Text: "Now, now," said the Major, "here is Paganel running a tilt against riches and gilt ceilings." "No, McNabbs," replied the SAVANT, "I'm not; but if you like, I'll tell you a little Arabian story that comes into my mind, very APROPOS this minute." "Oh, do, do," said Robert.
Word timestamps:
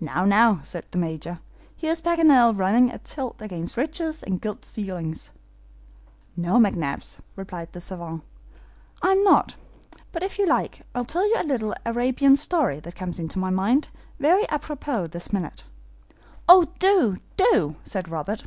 "Now, 0.00 0.24
now," 0.24 0.60
said 0.62 0.86
the 0.90 0.96
Major, 0.96 1.40
"here 1.76 1.92
is 1.92 2.00
Paganel 2.00 2.56
running 2.58 2.90
a 2.90 2.96
tilt 2.96 3.42
against 3.42 3.76
riches 3.76 4.22
and 4.22 4.40
gilt 4.40 4.64
ceilings." 4.64 5.32
"No, 6.34 6.54
McNabbs," 6.56 7.18
replied 7.36 7.70
the 7.74 7.80
SAVANT, 7.82 8.22
"I'm 9.02 9.22
not; 9.22 9.56
but 10.12 10.22
if 10.22 10.38
you 10.38 10.46
like, 10.46 10.80
I'll 10.94 11.04
tell 11.04 11.28
you 11.28 11.36
a 11.38 11.44
little 11.44 11.74
Arabian 11.84 12.36
story 12.36 12.80
that 12.80 12.96
comes 12.96 13.18
into 13.18 13.38
my 13.38 13.50
mind, 13.50 13.88
very 14.18 14.44
APROPOS 14.48 15.08
this 15.10 15.30
minute." 15.30 15.64
"Oh, 16.48 16.68
do, 16.78 17.18
do," 17.36 17.76
said 17.84 18.08
Robert. 18.08 18.44